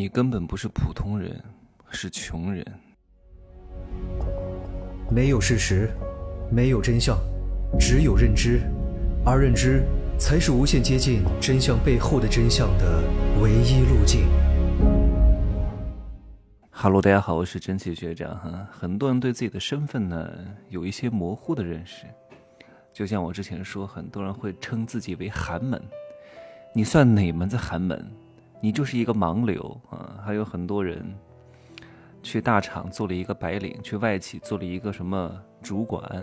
[0.00, 1.44] 你根本不是普通人，
[1.90, 2.64] 是穷人。
[5.10, 5.90] 没有事实，
[6.50, 7.18] 没有真相，
[7.78, 8.62] 只有认知，
[9.26, 9.82] 而认知
[10.18, 13.02] 才是无限接近真相背后的真相的
[13.42, 14.26] 唯一路径。
[16.70, 18.66] 哈喽，大家好，我是真气学长哈。
[18.72, 20.30] 很多人对自己的身份呢
[20.70, 22.06] 有一些模糊的认识，
[22.90, 25.78] 就像我之前说，很多人会称自己为寒门，
[26.74, 28.10] 你算哪门子寒门？
[28.60, 30.20] 你就是一个盲流啊！
[30.24, 31.04] 还有很多人。
[32.22, 36.22] 去大厂做了一个白领，去外企做了一个什么主管、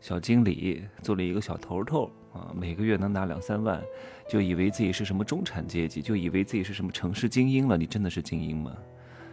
[0.00, 3.82] 小经理，做了一个小头头啊，每个月能拿两三万，
[4.28, 7.76] 就以为自己是什么中产阶级，就以为自己是什么城市精英了。
[7.76, 8.76] 你真的是精英吗？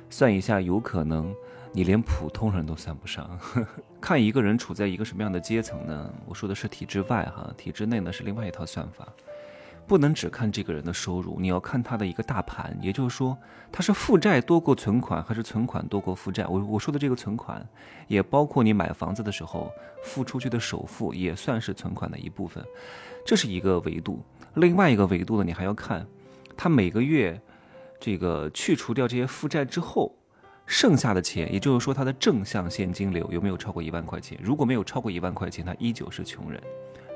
[0.09, 1.31] 算一下，有可能
[1.71, 3.39] 你连普通人都算不上。
[4.01, 6.11] 看一个人处在一个什么样的阶层呢？
[6.25, 9.07] 我说的是体制外哈，体制内呢是另外一套算法。
[9.87, 13.37] 不能只看这个人的收入，你要看他的一个大盘，也就是说，
[13.71, 16.45] 他是负债多过存款，还是存款多过负债？
[16.47, 17.67] 我我说的这个存款，
[18.07, 19.69] 也包括你买房子的时候
[20.03, 22.63] 付出去的首付，也算是存款的一部分，
[23.25, 24.23] 这是一个维度。
[24.53, 26.05] 另外一个维度呢，你还要看
[26.55, 27.39] 他每个月
[27.99, 30.15] 这个去除掉这些负债之后
[30.65, 34.39] 剩下的钱，也就是说他的正向现金流有没有超过一万块钱？
[34.41, 36.61] 如果没有超过一万块钱，他依旧是穷人。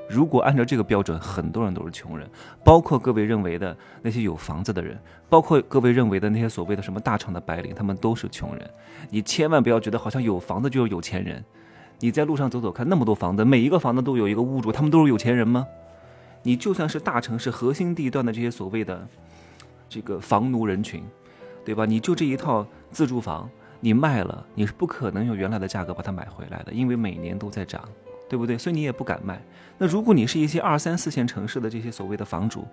[0.08, 2.28] 如果按照这个标准，很多人都是穷人，
[2.64, 4.96] 包括各位认为的那些有房子的人，
[5.28, 8.70] 包括各位认为的那些所谓的什么大厂的白领，他们都是穷人。
[9.10, 11.44] 你千万不要觉得好像有房子就是有钱人。
[11.98, 15.66] 你在路上走走看，那么多房子，每一个房子都有一个屋主，他们都是有钱人吗？
[16.42, 19.08] 你就算是大城市核心地段的这些所谓的
[19.88, 21.02] 这个房奴人群，
[21.64, 21.84] 对吧？
[21.84, 27.82] 你就这一套自住房，你卖了，你是不可能用原来的价格把它买回来的，因为每年都在涨。
[28.28, 28.56] 对不对？
[28.58, 29.40] 所以你也不敢卖。
[29.78, 32.66] 那如果你是一些二三四线城市的这些所谓的房主，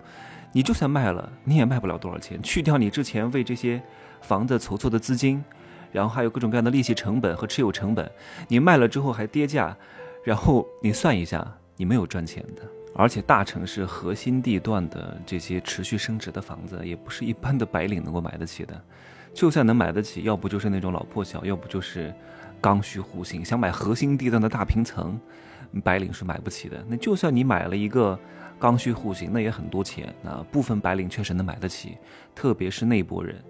[0.52, 2.42] 你就算卖了，你也卖不了多少钱。
[2.42, 3.82] 去掉你之前为这些
[4.22, 5.44] 房子筹措的资金，
[5.92, 8.10] 然后还有各种各样的利息成本和持有成本，
[8.48, 9.76] 你卖了之后还跌价，
[10.24, 12.62] 然后你算一下，你没有赚钱的。
[12.96, 18.80] 而且大城市核心地段的这些持续升值的房子，也不是一般的白领能够买得起的。
[19.34, 22.14] 就算能买得起，要不就是那种老破小，要不就是
[22.64, 23.44] 刚需户型。
[23.44, 25.20] 想买核心地段的大平层。
[25.82, 26.84] 白领是买不起的。
[26.88, 28.16] 那就算你买了一个
[28.60, 30.14] 刚需户型，那也很多钱。
[30.22, 31.98] 那部分白领确实能买得起，
[32.32, 33.42] 特别是那波人，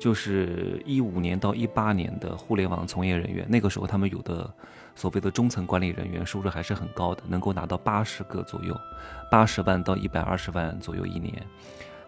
[0.00, 3.44] 就是一五年到一八年的互联网从业人员。
[3.50, 4.50] 那个时候，他们有的
[4.94, 8.74] 所谓的中层管理人员收入还是很高的，能够拿到八十个左右，
[9.30, 11.34] 八十万到一百二十万左右一年。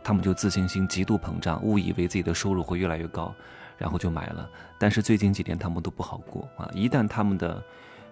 [0.02, 3.34] 他们就自信心极度膨胀，误以为自己的收入会越来越高，
[3.80, 4.48] 然后就买了。
[4.78, 6.70] 但是最近几年他们都不好过啊！
[6.74, 7.60] 一旦他们的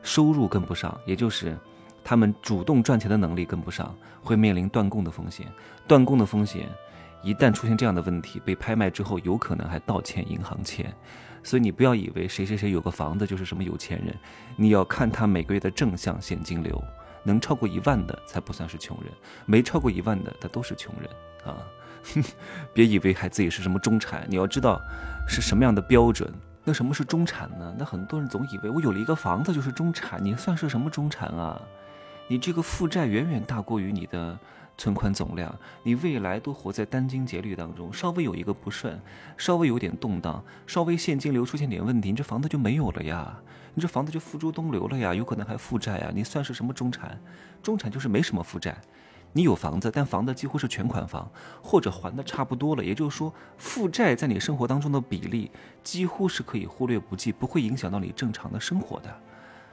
[0.03, 1.56] 收入跟不上，也就是
[2.03, 5.47] 他们主动赚钱的能力跟不上，会面临断供的风险。
[5.87, 6.69] 断供的风险，
[7.23, 10.93] 一旦出现这样的问题，被拍卖之后，有可能还倒欠银行钱。
[11.43, 14.15] 所以你不要以为谁谁谁有个房子就是什么有钱人，
[14.56, 16.83] 你要看他每个月的正向现金流，
[17.23, 19.12] 能超过一万的才不算是穷人，
[19.47, 21.09] 没超过一万的他都是穷人
[21.47, 21.62] 啊！
[22.73, 24.81] 别以为还自己是什么中产，你要知道
[25.27, 26.33] 是什么样的标准。
[26.65, 27.75] 那什么是中产呢？
[27.79, 31.61] 那很多人总以为我有了一个房子就是中产，你算是什么中产啊？
[32.27, 34.39] 你这个负债远远大过于你的
[34.77, 39.01] 存款总量，你未来都活在殚精竭虑当中，稍微有一个不顺，
[39.39, 43.35] 稍微有点动荡，稍微现金流出现点问题，你这房子就没有了呀，
[43.73, 46.11] 你这房子就付诸东流了呀，有可能还负债呀！
[46.15, 47.19] 你算是什么中产？
[47.63, 48.77] 中产就是没什么负债。
[49.38, 51.31] 你有房子，但房子几乎是全款房，
[51.62, 52.84] 或者还的差不多了。
[52.84, 55.49] 也就是说，负债在你生活当中的比例
[55.84, 59.16] 几乎是可以忽略不计，不会影响到你正常的生活的，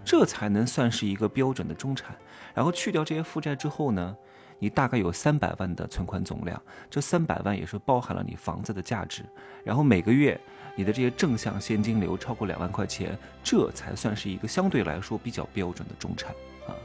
[0.04, 2.16] 这才能算是一个标准的中产。
[2.54, 4.16] 然后去掉这些负债之后呢，
[4.60, 9.26] 你大概有三百万的存款总量，这三百万也是包含了你房子的价值。
[9.64, 10.40] 然后每个月
[10.76, 16.32] 你的这些正向现金流超过两万块钱，这才算是一个相对来说比较标准的中产
[16.68, 16.76] 啊。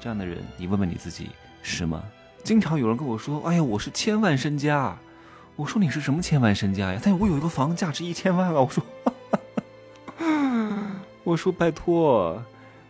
[0.00, 1.30] 这样的人，你问问你自己。
[1.66, 2.04] 是吗？
[2.44, 4.94] 经常有人跟我说：“哎呀，我是千万身家。”
[5.56, 8.60] 我说：“你是什么千万身家呀？”但我有一个房价值一千万啊！
[8.60, 8.84] 我说
[11.24, 12.42] ：“我说拜托，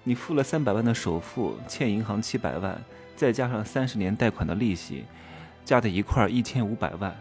[0.02, 2.76] 你付了三百万的首付，欠银行七百万，
[3.14, 5.04] 再加上三十年贷款的利息，
[5.64, 7.16] 加在一块儿一千五百万。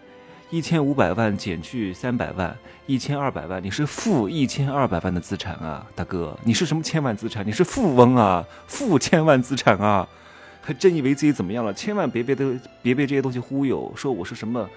[0.50, 2.58] 一千五百万减去三百万，
[2.88, 6.36] 一千二百万，你是负一千二百万的资产啊，大哥！
[6.44, 7.46] 你是什么千万资产？
[7.46, 10.08] 你是富翁啊，负千万资产啊！”
[10.66, 11.74] 还真以为自己怎么样了？
[11.74, 14.70] 千万别被都别被这些东西忽悠，说我是什么，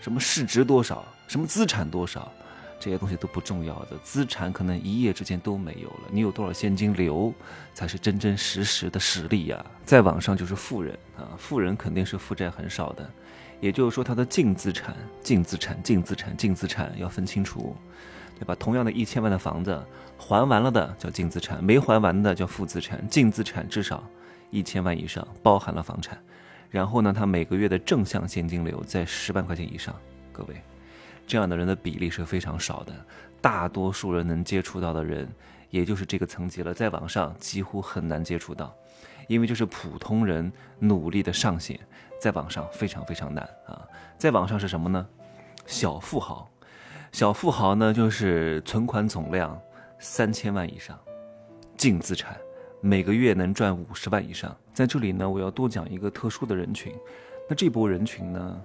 [0.00, 2.30] 什么市值多少，什么资产多少，
[2.78, 6.02] 这些东西都不重要的，资产可能一夜之间都没有了。
[6.12, 7.34] 你有多少现金流，
[7.74, 9.66] 才是真真实实的实力呀。
[9.84, 13.10] 在网上就是富人啊，富人肯定是负债很少的，
[13.60, 17.76] 也就是说他的净资产、净资产、净资产、净资产要分清楚，
[18.38, 18.54] 对吧？
[18.54, 19.80] 同样的一千万的房子，
[20.16, 23.04] 还完了的叫净资产，没还完的叫负资产。
[23.08, 24.02] 净资产至少
[24.52, 26.16] 一千万以上，包含了房产。
[26.70, 29.92] 然后呢，他每个月的正向现金流在十万块钱以上，
[30.30, 30.54] 各位。
[31.26, 32.92] 这样的人的比例是非常少的，
[33.40, 35.28] 大多数人能接触到的人，
[35.70, 36.72] 也就是这个层级了。
[36.72, 38.74] 在网上几乎很难接触到，
[39.28, 41.78] 因为这是普通人努力的上限，
[42.20, 43.82] 在网上非常非常难啊。
[44.18, 45.06] 在网上是什么呢？
[45.64, 46.50] 小富豪，
[47.12, 49.58] 小富豪呢就是存款总量
[49.98, 50.98] 三千万以上，
[51.76, 52.36] 净资产
[52.84, 54.54] 每个月能赚五十万以上。
[54.74, 56.92] 在这里呢，我要多讲一个特殊的人群，
[57.48, 58.60] 那这波人群呢？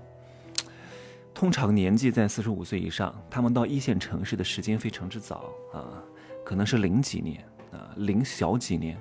[1.35, 6.01] 通常年纪在四十五岁以上，他们到一线城市的时间非常之早啊，
[6.43, 8.97] 可能是零几年啊，零小几年，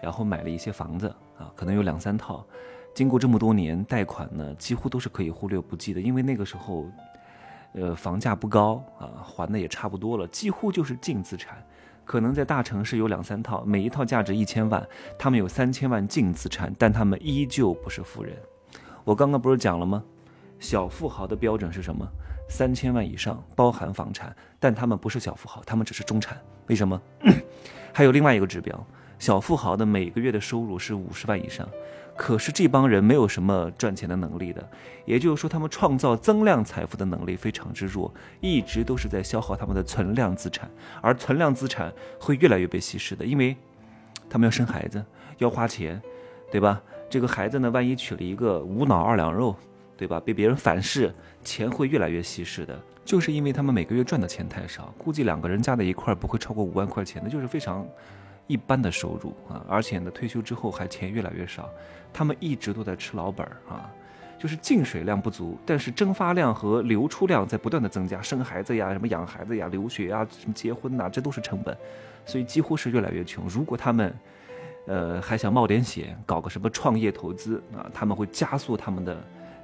[0.00, 2.46] 然后买了一些房子啊，可能有两三套，
[2.94, 6.88] 经过这么多年贷款呢，几乎都是可以忽略不计的，因为那个时候，
[7.72, 11.66] 呃，房价不高啊，还的也差不多了，几乎就是净资产，
[12.04, 14.86] 可能在大城市有两三套，每一套价值一千万，
[15.18, 18.36] 他们有三千万净资产，但他们依旧不是富人。
[19.04, 20.02] 我刚刚不是讲了吗？
[20.58, 22.06] 小富豪的标准是什么？
[22.48, 26.36] 三千万以上，包含房产，但他们不是小富豪，他们只是中产。
[26.66, 27.00] 为什么？
[27.92, 28.86] 还有另外一个指标，
[29.22, 31.68] 小富豪的每个月的收入是五十万以上，
[32.16, 34.68] 可是这帮人没有什么赚钱的能力的，
[35.04, 40.68] 也就是说，他们创造增量财富的能力非常之弱，一直都是在消耗他们的存量资产，
[41.00, 43.56] 而存量资产会越来越被稀释的，因为
[44.28, 45.00] 他们要生孩子，
[45.38, 46.02] 要花钱，
[46.50, 46.82] 对吧？
[47.08, 49.54] 这个孩子呢，万一娶了一个无脑二两肉。
[49.94, 50.18] 对吧？
[50.18, 51.14] 被别人反噬，
[51.44, 57.86] 钱会越来越稀释的，就是因为他们每个月赚的钱太少，估计两个人加在一块不会超过五万块钱，那就是非常
[58.46, 59.64] 一般的收入啊。
[59.68, 61.68] 而且呢，退休之后还钱越来越少，
[62.12, 63.90] 他们一直都在吃老本儿啊，
[64.38, 71.76] 就是进水量不足，但是蒸发量和流出量在不断的增加，生孩子呀，什么养孩子呀，留学呀，什么结婚呐，这都是成本，
[72.24, 73.46] 所以几乎是越来越穷。
[73.48, 74.14] 如果他们，
[74.86, 79.16] 呃，还想冒点险，搞个什么创业投资啊，他们会加速他们的。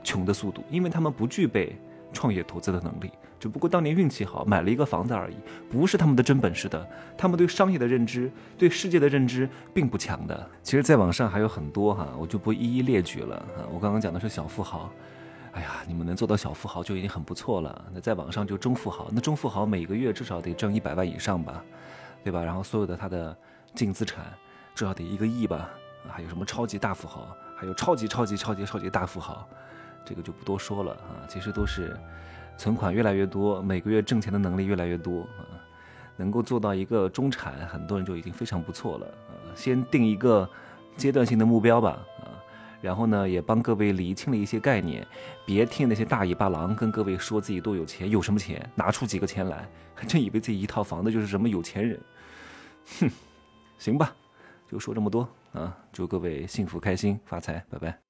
[0.05, 1.77] 穷的速度，因为他们不具备
[2.13, 5.37] 创业投资的能力，只不过当年运气好买了一个房子而已，
[5.71, 6.89] 不是他们的真本事的。
[7.17, 10.51] 他们对商业的认知、对世界的认知并不强的。
[10.63, 13.67] 其实，在网上还有很多哈，我就不一一列举了啊。
[13.73, 14.91] 我刚刚讲的是小富豪，
[15.53, 17.85] 哎呀，你们能做到小富豪就已经很不错了。
[17.93, 21.63] 那在网上就中富豪，那中富豪每个月至少得挣一百万以上吧，
[22.25, 22.43] 对吧？
[22.43, 23.37] 然后所有的他的
[23.75, 24.25] 净资产
[24.75, 25.71] 至少得一个亿吧。
[26.09, 29.47] 还有什么超级大富豪，还有超级超级超级超级大富豪。
[30.05, 31.97] 这个就不多说了啊，其实都是
[32.57, 35.47] 存款越来越多，每个月挣钱的能力越来越多啊，
[36.17, 39.33] 能够做到一个中产，很多人就已经非常不错了啊。
[39.55, 40.49] 先定一个
[40.97, 42.35] 阶段性的目标吧啊，
[42.81, 45.07] 然后呢，也帮各位理清了一些概念，
[45.47, 52.01] 别听那些大尾巴狼跟各位说自己多有钱，有什么钱，拿出几个钱来，还真以为自己一套房子就是什么有钱人，
[53.01, 53.11] 哼，
[53.79, 54.15] 行吧，
[54.71, 58.08] 就说这么多啊，祝各位幸福开心发财，拜拜。